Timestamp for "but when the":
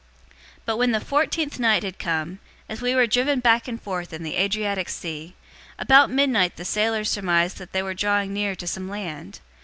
0.65-0.99